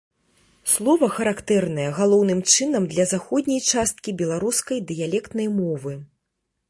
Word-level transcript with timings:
Слова 0.71 1.09
характэрнае 1.17 1.85
галоўным 1.99 2.41
чынам 2.53 2.83
для 2.93 3.05
заходняй 3.13 3.61
часткі 3.75 4.17
беларускай 4.23 4.77
дыялектнай 4.93 5.47
мовы. 5.59 5.93